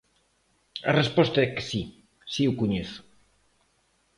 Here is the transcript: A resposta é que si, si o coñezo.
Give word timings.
A 0.89 0.91
resposta 1.01 1.37
é 1.45 1.47
que 1.55 1.63
si, 1.69 1.81
si 2.33 2.43
o 2.51 2.57
coñezo. 2.59 3.01